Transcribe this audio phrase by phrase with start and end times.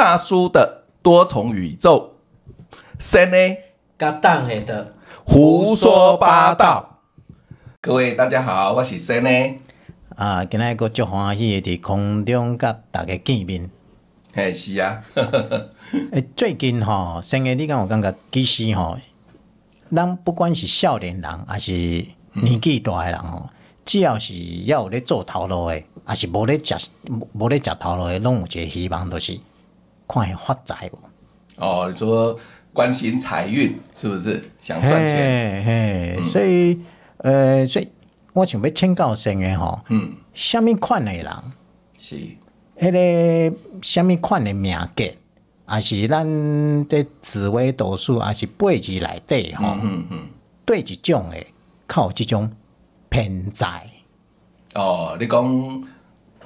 [0.00, 2.14] 大叔的多重宇宙，
[2.98, 3.36] 三呢，
[3.98, 4.94] 甲的
[5.26, 7.00] 胡说八道。
[7.82, 9.28] 各位大家好，我是三呢。
[10.16, 13.70] 啊，今日个足欢喜的伫空中甲大家见面。
[14.32, 15.04] 嘿，是啊。
[16.12, 18.96] 诶， 最近吼，三个你敢有感觉，其实吼，
[19.94, 21.72] 咱不管是少年人，还是
[22.32, 23.50] 年纪大的人吼，嗯、
[23.84, 24.32] 只要是
[24.64, 26.74] 要有咧做头路的，还是无咧食
[27.34, 29.38] 无咧食头路的，拢有一个希望，就是
[30.10, 30.98] 看会发财无。
[31.56, 32.36] 哦，你说
[32.72, 34.42] 关心财运是不是？
[34.60, 35.64] 想赚钱？
[35.64, 36.80] 嘿，嘿，嗯、所以，
[37.18, 37.88] 呃，所以
[38.32, 41.26] 我想要请教先的吼，嗯，什么款的人
[41.98, 42.16] 是？
[42.78, 45.04] 迄个什么款的命格？
[45.66, 46.26] 还是咱
[46.88, 50.28] 这紫微斗数，还是八字内底吼，嗯嗯嗯，
[50.64, 51.36] 对一种的，
[51.86, 52.50] 靠这种
[53.08, 53.86] 偏财。
[54.74, 55.84] 哦，你讲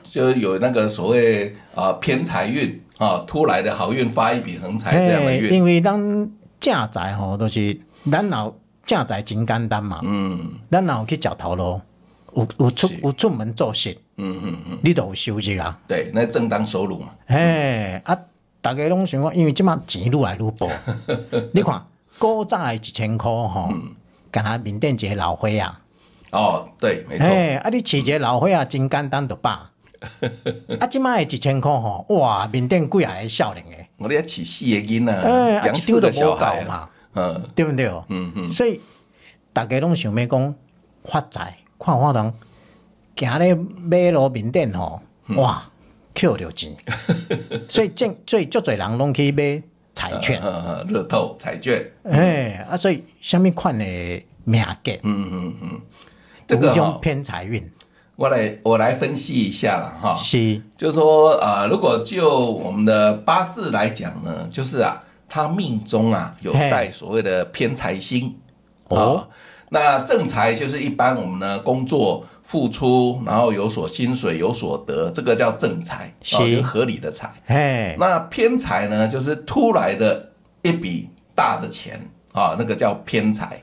[0.02, 5.52] 就有那个所谓啊偏财运啊，突来的好运发一笔横财这样的运。
[5.52, 5.98] 因为咱
[6.61, 7.79] 正财吼，都是
[8.10, 8.52] 咱老
[8.87, 10.01] 正财真简单嘛。
[10.05, 11.80] 嗯，咱老去找头路，
[12.35, 13.96] 有有出有出门做事。
[14.16, 15.79] 嗯嗯嗯，你都有收入啦。
[15.88, 17.09] 对，那正当收入嘛。
[17.27, 18.16] 嘿啊。
[18.60, 20.71] 大家拢想讲，因为即马钱愈来愈薄。
[21.52, 21.85] 你看，
[22.18, 23.68] 古早的一千块吼，
[24.30, 25.80] 干那缅甸一个老花啊。
[26.30, 27.27] 哦，对，没错。
[27.27, 29.71] 啊，你饲一个老花啊，真简单就罢。
[30.80, 33.88] 啊，即马的一千块吼，哇，面顶几啊个少年诶。
[33.97, 35.13] 我哋要饲四个囡仔，
[35.66, 36.88] 养四个小孩嘛。
[37.15, 37.87] 嗯，对不对？
[38.09, 38.49] 嗯嗯。
[38.49, 38.80] 所以
[39.52, 40.55] 大家拢想要讲
[41.05, 42.33] 发财，看我人
[43.16, 45.01] 行咧马路面顶吼，
[45.37, 45.71] 哇！
[46.16, 46.73] 扣着钱，
[47.68, 49.61] 所以正最足侪人拢去买
[49.93, 50.41] 彩券、
[50.89, 51.85] 乐透、彩券。
[52.05, 54.93] 哎，啊，所以虾米款诶命格？
[55.02, 55.80] 嗯嗯嗯，
[56.46, 56.71] 这个
[57.02, 57.68] 偏财运。
[58.16, 60.15] 我来我来分析一下了哈。
[60.15, 68.34] 是，就是说啊，如果就我们的八字来讲呢，就是啊，他命中啊有带所谓的偏财星。
[68.88, 69.26] 哦，
[69.71, 72.25] 那正财就是一般我们的工作。
[72.47, 77.33] 付出，然后有所薪水，有所得，这个叫正财，是、哦、合理的财。
[77.47, 80.28] 嘿那偏财呢，就是突来的
[80.60, 81.99] 一笔大的钱
[82.33, 83.59] 啊、哦，那个叫偏财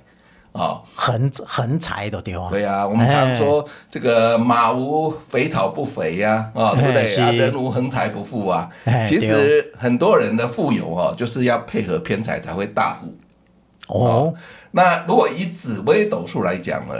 [0.51, 2.49] 啊，横横财的地方。
[2.49, 7.31] 对啊，我们常说这个马无肥草不肥呀、啊，对不对啊？
[7.31, 8.69] 人无横财不富啊。
[9.05, 13.07] 其实很多人的富有哦，就是要配合偏财才会大富。
[13.87, 14.33] 哦，哦，
[14.71, 16.95] 那如果以紫微斗数来讲呢？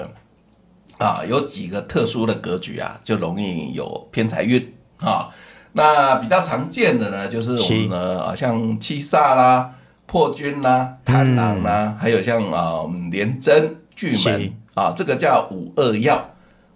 [0.97, 5.29] 啊，有几个特殊的格局啊，就容易有偏财运啊。
[5.73, 9.71] 那比较常见的呢，就是我们呢，啊，像七煞啦、
[10.11, 16.19] 破军啦、贪狼啦，还有像啊廉贞、巨门啊，这个叫五恶曜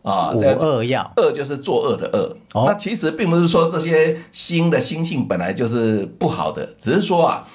[0.03, 0.31] 啊。
[0.31, 2.37] 五恶曜，恶就是作恶的恶。
[2.65, 7.45] 那其实并不是说这些星的星性本来就是不好的，只是说啊，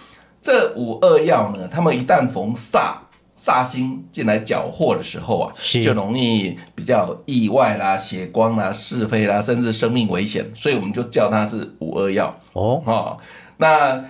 [0.42, 2.92] 这五恶曜呢，他们一旦逢煞。
[3.34, 12.82] 煞星进来搅和的时候啊，是就容易比较意外啦、血光啦、是非啦，甚至生命危险，所以我们就叫它是五二曜哦。
[12.84, 13.16] 哦，
[13.56, 14.04] 那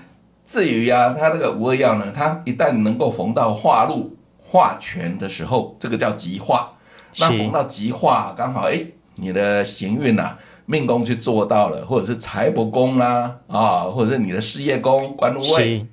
[0.50, 6.72] 至于啊，它这个五二药呢，它一旦能够逢到化禄、化权的时候，这个叫吉化。
[7.20, 8.84] 那逢到吉化，刚好哎，
[9.14, 15.86] 你的行运呐、啊，命宫去做到了，或者是财帛宫啦啊，或者是你的事业宫、官禄位。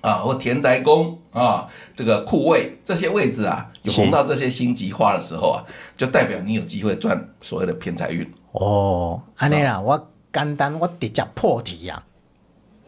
[0.00, 5.62] 啊，或田宅宫啊，这个库位这些位置啊，有逢到这些星吉化的时候啊，
[5.94, 8.26] 就代表你有机会赚所谓的偏财运。
[8.52, 11.90] 哦，安尼啦，我简单，我直接破题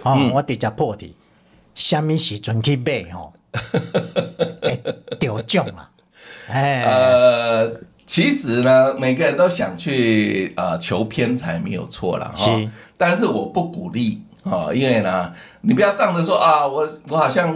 [0.05, 0.11] 呀。
[0.11, 1.17] 哦，嗯、我直接破题，
[1.75, 3.33] 什么时阵去买吼？
[4.63, 4.83] 会
[5.19, 5.91] 得奖啊！
[6.49, 7.71] 哎，呃，
[8.05, 12.53] 其实呢，每个人都想去呃求偏财，没有错了哈。
[12.97, 14.23] 但是我不鼓励。
[14.43, 17.53] 哦，因为呢，你不要仗着说啊，我我好像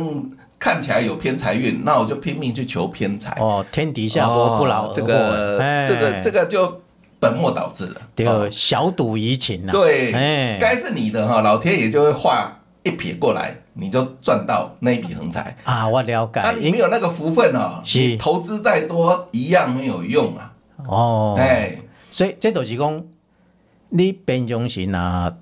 [0.58, 3.30] 看起来有偏财运，那我就拼命去求偏财。
[3.38, 6.80] 哦，天底下活不老，这个这个这个就
[7.20, 8.00] 本末倒置了。
[8.16, 9.70] 对，小赌怡情啊。
[9.70, 12.50] 对，哎该是你的哈，老天爷就会画
[12.82, 15.86] 一撇过来，你就赚到那一笔横财啊。
[15.86, 16.40] 我了解。
[16.42, 20.52] 那你没有那个福分哦，是投资再多一样没有用啊。
[20.86, 21.78] 哦，哎，
[22.10, 23.04] 所以这都是讲
[23.90, 25.32] 你平常时啊。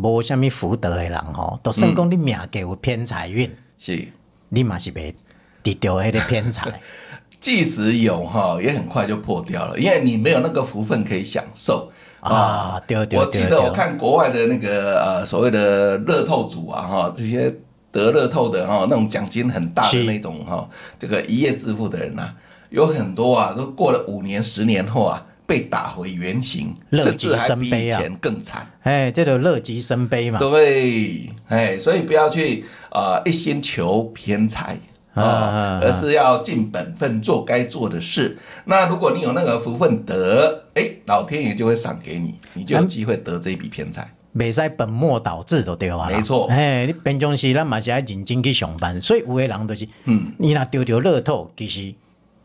[0.00, 4.06] 无什么福德的人吼，都算讲你命格有偏财运，是，
[4.48, 5.12] 你嘛是袂
[5.60, 6.70] 得到迄个偏财。
[7.40, 11.90] 即使有哈，也很快就破掉了，因为你没有那个福分可以享受
[12.20, 12.80] 啊。
[12.86, 17.54] 对对对，我记得我看国外的那个呃所谓的乐透组啊哈，这些
[17.90, 20.68] 得乐透的哈那种奖金很大的那种哈，
[20.98, 22.30] 这个一夜致富的人呐，
[22.70, 25.24] 有很多啊，都过了五年十年后啊。
[25.48, 28.70] 被打回原形，乐极生悲啊，甚至还比以前更惨。
[28.82, 30.38] 哎，这就乐极生悲嘛。
[30.38, 34.76] 对，哎，所以不要去啊、呃、一心求偏财
[35.18, 38.38] 啊，啊而是要尽本分做该做的事。
[38.64, 44.10] 那如果你有那个福分得，哎，老天爷就会赏给你，你就有机会得这一笔偏财。
[44.36, 46.06] 袂使本末倒置就对了。
[46.08, 46.46] 没错。
[46.48, 51.94] 哎，你平常时咱嘛是爱认真去上班，所以有的人就是，嗯，你若丢丢乐透，其实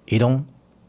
[0.05, 0.43] 伊拢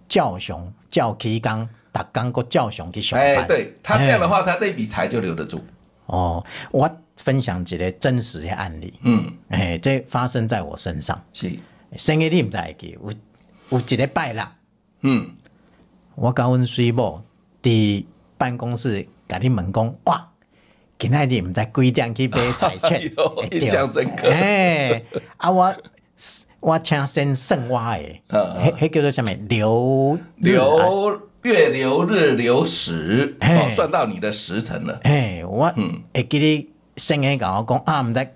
[0.09, 1.69] 照常照起工。
[1.95, 5.65] 打刚过叫熊去上班，哎，对他这样的话，他这笔财就留得住。
[6.07, 11.17] 哦，我分享一个真实的案例，嗯，哎，这发生在我身上。
[11.33, 11.53] 是，
[11.96, 13.12] 生日你毋知记，有
[13.70, 14.44] 有一个拜六，
[15.02, 15.31] 嗯，
[16.14, 17.23] 我甲阮水某
[17.62, 18.05] 伫
[18.37, 20.29] 办公室甲你问讲，哇，
[20.99, 23.02] 今仔日毋知几点去买彩券，
[23.50, 24.29] 印象深刻。
[24.29, 25.02] 哎，
[25.37, 25.75] 啊我
[26.61, 29.26] 我请先算我诶，迄迄叫做啥物？
[29.49, 31.20] 流流。
[31.44, 34.99] 月流日流时，哦，算到你的时辰了。
[35.02, 35.70] 哎，我
[36.14, 38.29] 会记你先个甲我讲啊，毋知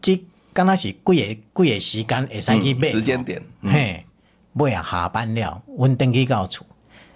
[0.00, 2.88] 即敢若是几个几个时间会使去买。
[2.88, 4.04] 时间点，嘿，
[4.52, 6.64] 买啊下班了，阮登去到厝，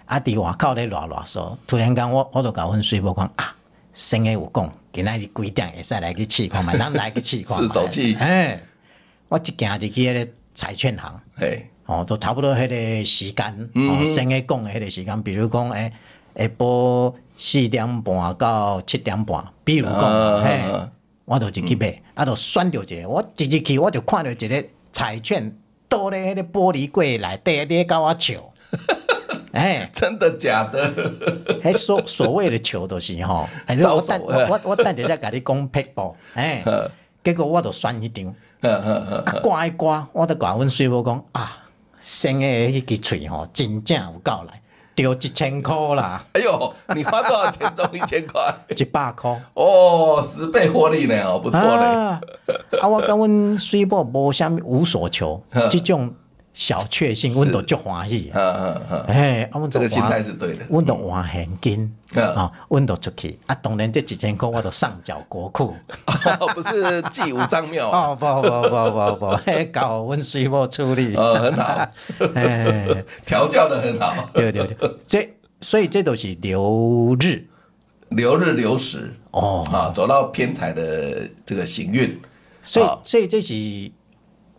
[0.07, 3.55] 啊，伫外口咧乱乱说，突然间我我就甲阮水某讲啊，
[3.93, 7.63] 先个有讲，今仔日几点会使来去试看觅， 咱来去试看。
[7.63, 8.15] 试手气。
[8.15, 8.59] 嘿，
[9.29, 11.21] 我一行就去迄个彩券行。
[11.37, 11.71] 嘿。
[11.87, 15.93] 哦，都差不多迄个时间，哦，先个讲的迄个时间，比如讲，诶、
[16.35, 20.63] 欸，下晡四点半到七点半，比如讲，嘿、
[21.27, 25.55] 我就入去买，嗯、啊，就选着一个，我一入去我就看到一个彩券
[25.89, 28.35] 倒咧迄个玻璃柜内底，咧甲我笑，
[29.53, 30.91] 哎、欸，真的假的？
[31.63, 36.91] 迄所所谓的笑就是吼， 哎，我等我我等下再甲你讲撇步，哎、欸，
[37.23, 41.63] 结果我就选一张，啊，挂一挂，我就甲阮师傅讲啊。
[41.99, 44.63] 生的迄支喙吼，真正有够来，
[44.97, 46.25] 丢一千块啦！
[46.33, 48.43] 哎呦，你花多少钱中一千块？
[48.77, 51.67] 一百块哦，十倍获利呢哦，不错嘞。
[51.85, 52.21] 啊，
[52.81, 55.41] 啊我跟阮水某无啥物无所求，
[55.71, 56.13] 这种。
[56.57, 58.31] 小确幸，阮都足欢喜。
[58.33, 60.65] 嗯嗯嗯，这个心态是对的。
[60.71, 63.39] 阮都换现金，啊，阮都出去。
[63.47, 65.77] 啊，当然这几千块我都上缴国库。
[66.55, 67.91] 不是祭五脏庙。
[67.91, 71.15] 哦，不不不不不， 嘿，搞阮水某处理。
[71.15, 71.87] 哦，很好。
[72.35, 74.27] 哎，调教的很好。
[74.33, 77.45] 对对对，这所以这都是流日，
[78.09, 79.15] 流日流时。
[79.33, 82.19] 哦，啊，走到偏财的这个行运。
[82.63, 83.93] 所以所以这是，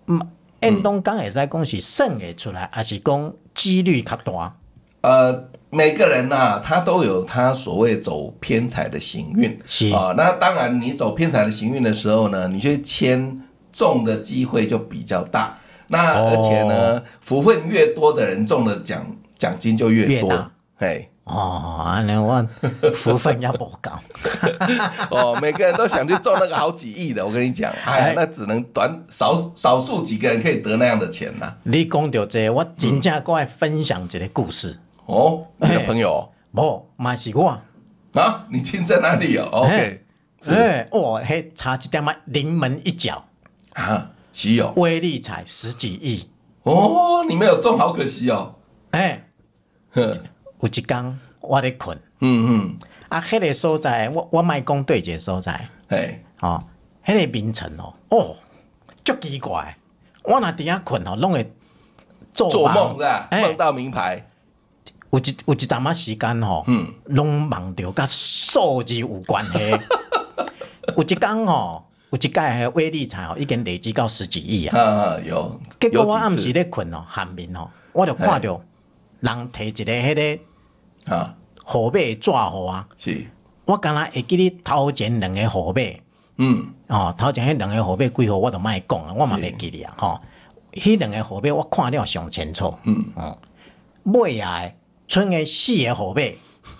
[0.05, 0.21] 嗯。
[0.61, 4.53] 运动刚会使讲是算会出来，还是讲几率较大？
[5.01, 9.59] 呃，每个人呐、啊，他都有他所谓走偏财的行运。
[9.65, 15.57] 是啊、呃，那当然，你走偏财的行运的时候呢，你去签中的机会就比较大。
[15.87, 19.05] 那而且呢，哦、福分越多的人中的奖
[19.37, 20.51] 奖金就越多。
[20.77, 21.09] 哎。
[21.27, 22.47] 大哦，安尼我
[22.95, 23.91] 福分也不高。
[25.11, 31.57] 哦，每个人都想去中那个好几亿的，我跟你讲， 哎，那只能短少少数几个人可以得那样的钱呐、啊。
[31.63, 34.79] 你讲到这个，我真正过来分享一个故事。
[35.05, 36.29] 哦，你的朋友？
[36.53, 37.61] 不，嘛是我。
[38.13, 40.03] 啊，你亲在哪里哦？OK。
[40.47, 43.25] 哎，我，嘿，差一点嘛，临门一脚。
[43.73, 44.71] 啊，是有。
[44.77, 46.29] 威力彩十几亿。
[46.63, 48.55] 哦，你没有中，好可惜哦。
[48.91, 49.23] 哎。
[50.59, 56.63] 有一天我咧困，嗯嗯，啊，迄个所在，我我卖讲对一个所在，哎，哦，
[57.05, 58.35] 迄个名称哦，哦，
[59.03, 59.77] 足奇怪，
[60.23, 61.53] 我若伫遐困哦，拢会
[62.33, 62.93] 做梦。
[62.93, 63.29] 是吧？
[63.31, 64.25] 梦到名牌，
[65.11, 69.59] 有一有一阵仔时间吼，嗯，拢梦到甲数字有关系，
[70.97, 78.59] 有一天吼，有一届个威力彩哦，已经累积到十几亿啊，啊有，结果我暗时咧困哦，寒眠哦，我就看到。
[79.19, 80.43] 人摕一个迄个
[81.09, 81.35] 啊。
[81.69, 83.27] 号码纸号啊，是，
[83.65, 85.81] 我敢若会记你头前两个号码，
[86.37, 90.21] 嗯，哦，头前迄两个号码几号我都莫讲啊，我嘛袂记哩啊，吼，
[90.71, 93.37] 迄两个号码我看了上清楚，嗯，哦，
[94.03, 94.63] 尾啊，
[95.09, 96.21] 剩个四个号码，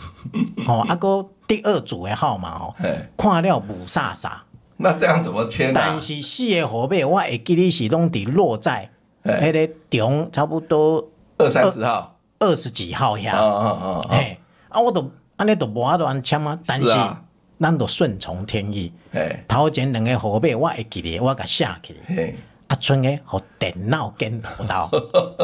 [0.67, 2.73] 哦，啊个第二组的号码哦，
[3.17, 4.31] 看了雾煞煞，
[4.77, 5.83] 那这样怎么签啊？
[5.85, 8.89] 但是四个号码我会记你是拢伫落在
[9.25, 11.05] 迄个中差不多
[11.39, 12.16] 二三十号。
[12.39, 14.37] 二十几号呀，嗯嗯嗯，哎，
[14.69, 16.87] 啊，我都安尼都无法度安签啊，但是
[17.59, 21.95] 咱都顺从天意，哎，头前两个号码我会记得，我甲写起，
[22.67, 24.89] 啊，剩个互电脑跟头到，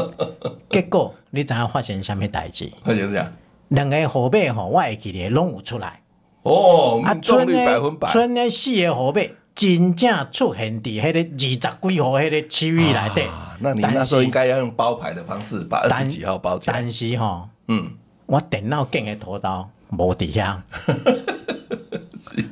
[0.69, 2.71] 结果你知影发生啥物代志？
[2.83, 3.31] 发生啥？
[3.69, 6.01] 两个号码吼，我会记得拢有出来，
[6.43, 9.21] 哦，命中率百分百，剩个四个号码
[9.55, 13.23] 真正出现伫迄个二十几号迄个区域内底。
[13.59, 16.73] 那你那时候应该要用包牌的方式把二十几号包起来。
[16.73, 17.91] 但是吼，嗯，
[18.25, 20.57] 我电脑镜的图刀无伫遐，
[22.17, 22.43] 是，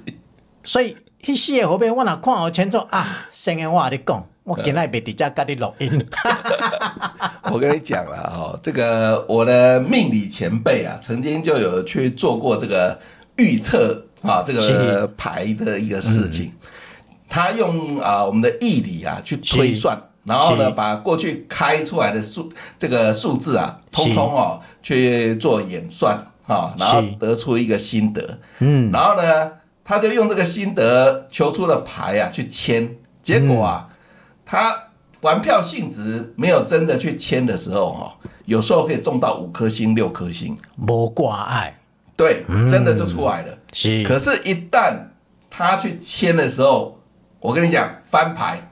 [0.63, 6.07] 所以迄四个号码我若看好清楚啊，先个我跟你讲，我今日袂伫遮甲你录音。
[7.51, 12.97] 我跟你讲了哦，这个我的命理前辈啊，曾经就有去做过这个
[13.37, 16.53] 预测啊，这个牌的一个事情。
[17.33, 26.13] 他用啊我们的易理啊去推算，然后呢把过去开出来的数这个数字啊，通通哦去做演算
[26.45, 28.37] 啊，然后得出一个心得。
[28.59, 29.49] 嗯，然后呢
[29.85, 33.87] 他就用这个心得求出了牌啊去签，结果啊
[34.45, 34.75] 他
[35.21, 41.79] 玩票性质没有真的去签的时候哈，有时候可以中到五颗星六颗星，无挂碍，
[42.17, 43.57] 对，真的就出来了。
[43.71, 44.97] 是，可是，一旦
[45.49, 46.97] 他去签的时候。
[47.41, 48.69] 我跟你讲，翻牌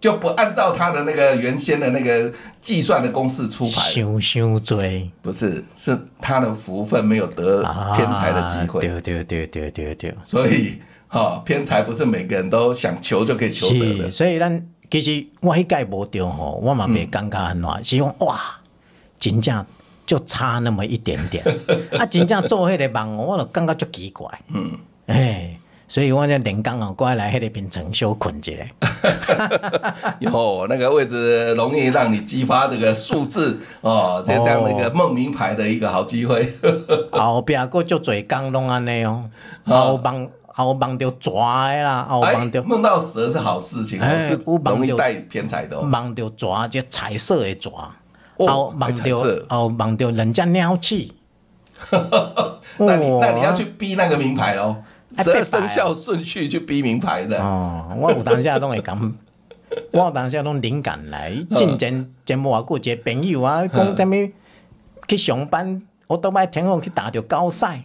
[0.00, 3.80] 就不按照他的那个原先的那个计算的公式出牌。
[3.80, 7.62] 想想追，不是，是他的福分没有得
[7.94, 8.80] 偏财的机会。
[8.80, 10.14] 对对对对对对。
[10.24, 14.10] 所以，哈、哦，偏财不是每个人都想求就可以求得的。
[14.10, 18.40] 所以，咱其实我迄届无中吼，我嘛袂感觉安怎，是讲哇，
[19.20, 19.64] 真正
[20.04, 21.44] 就差那么一点点。
[21.96, 24.28] 啊，真正做迄个梦，我就感觉足奇怪。
[24.52, 24.76] 嗯，
[25.06, 25.59] 哎。
[25.90, 28.58] 所以我在连刚好过来，还得变成休困一下。
[30.20, 36.48] 有，那个位置容易让你激发这个数字哦，就这样的一个梦名牌的一个好机会。
[37.10, 39.28] 后边个就最刚拢安尼哦，
[39.64, 45.76] 后梦后梦到蛇的啦，后梦到梦到蛇是好事情，是容易带偏财的。
[45.76, 47.68] 哦梦到蛇就彩色的蛇，
[48.36, 49.02] 哦梦到
[49.48, 51.14] 哦梦到人家鸟气。
[52.78, 54.76] 那你那你要去逼那个名牌喽。
[55.16, 59.14] 十二生肖顺序去逼名牌的哦，我有当下拢会讲，
[59.92, 61.34] 我有当下拢灵感来。
[61.56, 64.30] 进前前无偌久，一个朋友啊，讲啥物
[65.08, 67.84] 去上班，我都摆天空去打着高赛。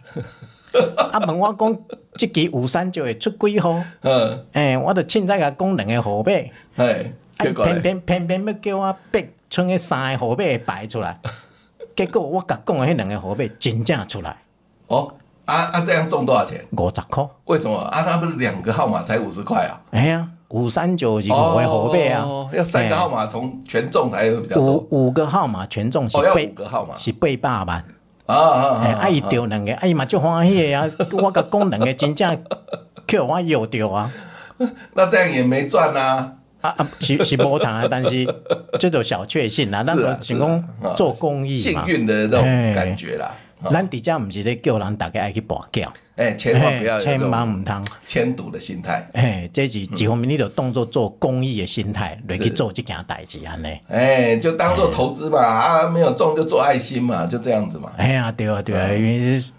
[1.12, 1.78] 啊问我讲，
[2.16, 3.82] 即期五三就会出几号？
[4.02, 6.30] 嗯，诶，我就凊彩甲讲两个号码。
[6.76, 11.18] 哎，偏偏偏偏要叫我逼剩个三个号码排出来，
[11.96, 14.36] 结果我甲讲的迄两个号码真正出来。
[14.86, 15.12] 哦。
[15.46, 15.80] 啊啊！
[15.84, 16.64] 这样中多少钱？
[16.72, 17.24] 五十块。
[17.46, 18.02] 为什么啊？
[18.02, 19.80] 他不是两个号码才五十块啊？
[19.92, 24.64] 哎呀，五三九是五个号码啊，要三个号码从全中才会比较多。
[24.74, 27.84] 五五个号码全中是八，五个号码是八百万。
[28.26, 28.98] 啊啊啊！
[29.02, 30.84] 啊伊中两个，啊伊嘛就欢喜啊！
[31.22, 32.44] 我甲讲两个真正
[33.06, 34.10] 叫我有着啊。
[34.94, 36.32] 那这样也没赚啊。
[36.60, 38.26] 啊啊，是是无谈啊， 但是
[38.80, 40.64] 这种小确幸啊，那个成功
[40.96, 42.42] 做公益幸运的那种
[42.74, 43.32] 感觉啦。
[43.70, 47.84] 咱底下不是咧叫人大家爱去跋筊，哎，千万不要千万唔通。
[48.04, 57.92] 签赌的心态，哎，这是一方面你就当做做公益的心态来去做这件代志安尼，哎，就当做投资吧，啊，没有中就做爱心嘛，就这样子嘛。
[57.96, 59.52] 哎呀，对啊，对啊，因为是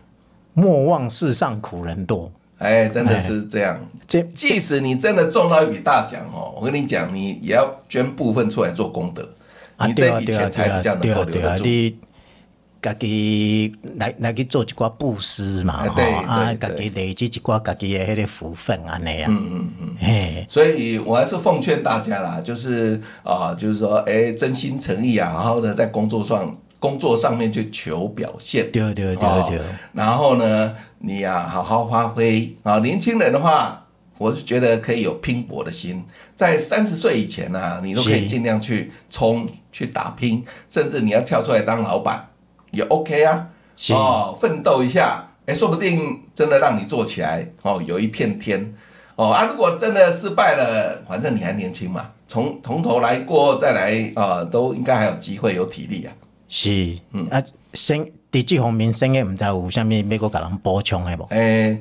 [0.53, 3.79] 莫忘世上苦人多，哎，真的是这样。
[4.07, 9.27] 这即使你真的中到一笔大奖哦，我跟你讲，你也要捐部分出来做功德，
[9.85, 11.65] 你这笔钱才比较能够留得住。
[12.81, 19.27] 家己来来去做一寡布施嘛，吼啊，家己累积一寡家己的迄个福分安尼啊。
[19.29, 19.95] 嗯嗯嗯。
[19.99, 28.71] 嘿，所以我还是奉劝大家啦，就是啊，就是说，哎、欸，真心诚意啊，好好的在工作上工作上面去求表现。
[28.71, 29.59] 对对对对。
[29.93, 32.79] 然后呢，你呀、啊，好好发挥啊。
[32.79, 33.83] 年轻人的话，
[34.19, 36.05] 我是觉得可以有拼搏的心，
[36.35, 42.27] 在三十岁以前呢、啊，你都可以尽量去冲去打拼，甚至你要跳出来当老板。
[42.77, 43.47] 也 OK 啊，
[43.89, 48.73] 哦，奋斗一下，哎，说不定真的让你做起来，哦，有一片天，
[49.15, 56.13] 哦啊，如果真的失败了，反正你还年轻嘛，从从头来过再来啊，都应该还有机会，有体力啊。
[56.47, 57.41] 是，嗯啊，
[57.73, 61.23] 生在这方面生的唔知有下面美国给人补充的不？
[61.31, 61.77] 哎，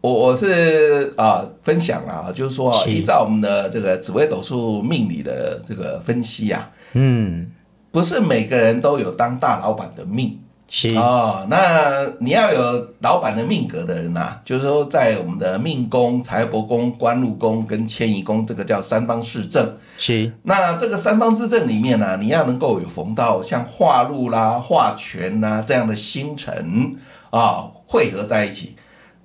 [0.00, 7.50] 我我是啊分享啊，就是说依照我们的这个紫微斗数命理的这个分析啊，嗯。
[7.92, 11.46] 不是每个人都有当大老板的命，是哦。
[11.50, 19.76] 那你要有老板的命格的人呐、啊，就是说在我们的命宫、财帛宫、官禄宫跟迁移宫，这个叫三方四正。
[19.98, 20.32] 是。
[20.44, 26.96] 那这个三方四正里面呢、啊，你要能够有逢到像化禄啦、化权啦这样的星辰
[27.28, 28.74] 啊汇合在一起，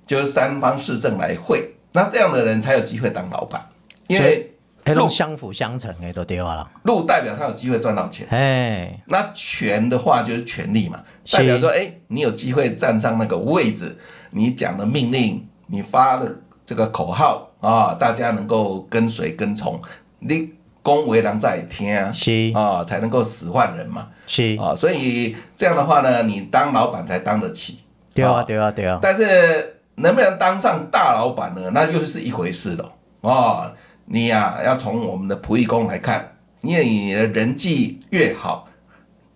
[0.06, 3.66] 就是三方四正来汇，那这样的人才有机会当老板，
[4.08, 4.52] 因为。
[4.94, 6.70] 路相辅相成诶，都对了。
[6.84, 13.96] 路代表他有机会赚到钱，哎，那权的话就是权力嘛，代表说，哎、欸，你有机会站上那个位置，
[14.30, 16.34] 你讲的命令，你发的
[16.66, 19.80] 这个口号啊，大家能够跟随跟从。
[20.20, 20.48] 你讲
[20.82, 27.80] 公为人在听，是啊，才能够使唤人嘛，是啊，所以这样的话呢，你当老板才当得起。
[28.14, 28.98] 对啊，对啊，对啊。
[29.02, 31.70] 但是能不能当上大老板呢？
[31.74, 32.92] 那又是一回事了。
[33.20, 33.70] 哦，
[34.10, 38.66] 你呀、啊，要从我们的仆役宫来看，因为你的人际越好，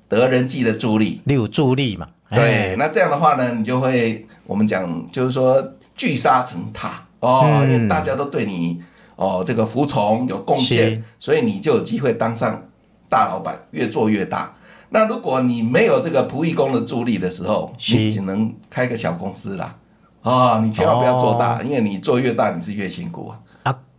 [0.09, 2.09] 得人际的助力，你有助力嘛？
[2.31, 5.63] 对，那这样的话呢，你就会我们讲就是说
[5.95, 8.83] 聚沙成塔哦，嗯、因为大家都对你
[9.17, 12.63] 哦这个服从有贡献，所以你就有机会当上
[13.11, 14.55] 大老板，越做越大。
[14.89, 19.77] 那如果你没有这个仆役工的助力的时候，你只能开个小公司啦。
[20.23, 23.39] 啊、哦，你千万不要做大，哦、因为你做越大，你是越辛苦啊。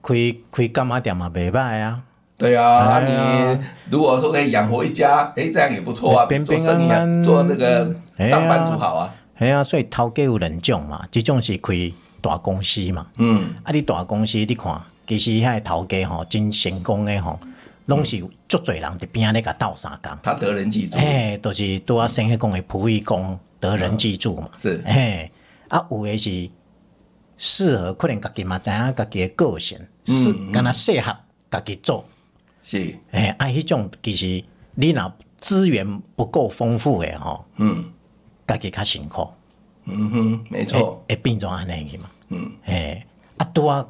[0.03, 0.13] 啊，开
[0.51, 2.01] 开柑仔店嘛，袂歹啊。
[2.37, 6.27] 对啊，啊你如果说可以养活一家，哎，这样也不错啊。
[6.43, 7.95] 做生意啊，做那个
[8.27, 9.13] 上班族好啊。
[9.39, 11.73] 系啊，所以头家有两种嘛，一种是开
[12.21, 13.07] 大公司嘛。
[13.17, 13.53] 嗯。
[13.63, 17.39] 啊，你大公司你看，其实遐头家吼真成功的吼。
[17.87, 18.17] 拢是
[18.47, 20.97] 足侪人伫边仔咧甲斗相共，他得人记住。
[20.97, 24.47] 哎，都、就是拄仔先迄讲的仆役宫得人记住嘛。
[24.55, 25.29] 是，哎，
[25.67, 26.49] 啊有诶是
[27.37, 31.15] 适合，可能家己嘛知影家己诶个性，是敢若适合
[31.49, 32.05] 家己做。
[32.61, 34.43] 是，哎，啊，迄种其实
[34.75, 37.91] 你若资源不够丰富诶吼，嗯，
[38.47, 39.27] 家己较辛苦。
[39.85, 42.09] 嗯哼，没错，会变做安尼去嘛。
[42.29, 43.05] 嗯，哎，
[43.37, 43.85] 啊拄啊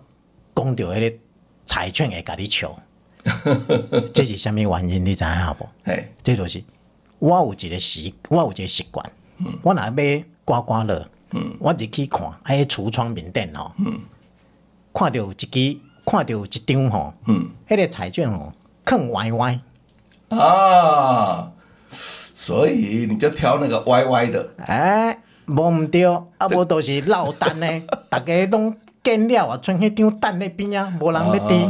[0.55, 1.17] 讲着迄个
[1.65, 2.75] 柴犬会甲你笑。
[4.13, 5.05] 这是虾米原因？
[5.05, 5.29] 你知影
[5.60, 5.70] 无？
[5.84, 6.63] 哎，这就是
[7.20, 9.12] 我有一个习，我有一个习惯。
[9.38, 14.01] 嗯，我若买刮刮乐，嗯，我就去看，喺橱窗面顶吼，嗯，
[14.93, 18.52] 看到一支，看到一张吼，嗯，迄个彩券吼，
[18.84, 19.60] 坑歪歪
[20.30, 21.52] 啊，
[22.34, 24.50] 所以你就挑那个歪歪的。
[24.66, 25.18] 哎，
[25.48, 27.68] 无毋对，啊无都是落单呢，
[28.10, 28.76] 大家拢。
[29.04, 31.70] 见了啊，剩迄张蛋那边啊，无人要滴。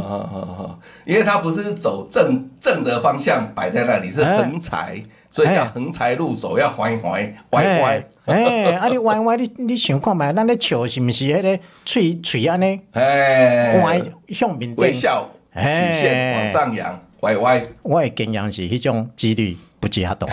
[1.04, 8.06] 因为它不是走正正的方向摆在那里，是横财，欸、所以叫横财入手，要歪歪歪歪。
[8.32, 12.80] 哎，啊你歪歪，你你想看觅，咱咧笑是毋是迄个喙喙安尼？
[12.92, 17.66] 哎，歪向面微笑，曲线往上扬，歪歪。
[17.82, 20.26] 我的经验是迄种几率不加大。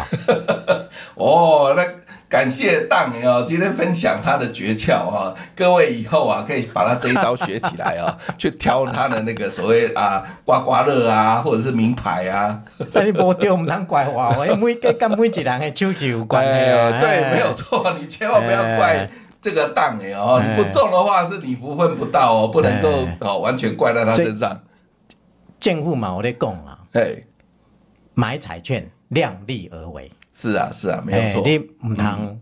[1.16, 1.84] 哦，那。
[2.32, 12.64] 感谢当哦，今天分享他的诀窍哈，各位以后啊可以把他这一招学起来啊， 去挑他的那个所谓啊刮刮乐啊，或者是名牌啊。
[12.90, 16.52] 所以无对，唔通怪我，因每个跟每一个人的手气有关系。
[17.02, 19.10] 对，没有错，你千万不要怪
[19.42, 24.58] 这个当哎哦，你不中的话是你福分不到哦，不能够哦完全怪在他身上。
[25.60, 27.14] 政府嘛，我咧讲啊，哎，
[28.14, 30.10] 买彩券量力而为。
[30.42, 31.44] 是啊是啊，没有错。
[31.46, 32.40] 你唔通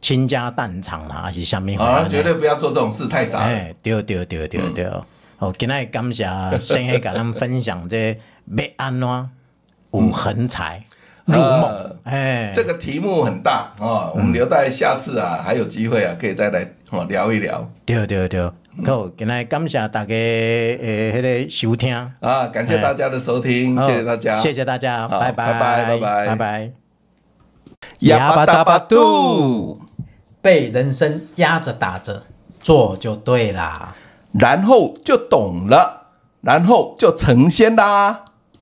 [0.00, 1.76] 倾家荡产啦，还是虾米？
[1.76, 3.38] 啊，绝对不要做这种事，太傻。
[3.38, 4.90] 哎，对对对对对。
[5.36, 6.24] 好，今天感谢
[6.58, 8.18] 先来跟他们分享这
[8.56, 9.30] 被安暖
[9.92, 10.82] 无横财
[11.26, 11.96] 入梦。
[12.02, 17.70] 哎，这个题目很大哦，我们留待下次啊，还有机会啊，可以再来哦聊一聊。
[17.84, 18.50] 对对对。
[18.84, 26.85] 好，今天感谢大家诶，那个收听啊，感谢大家的收听，谢谢大家，谢谢大家，拜拜拜拜拜拜。
[28.00, 29.80] 压巴达巴度，
[30.42, 32.22] 被人生压着打着，
[32.60, 33.94] 做就对啦，
[34.32, 36.08] 然后就懂了，
[36.42, 38.25] 然后就成仙啦。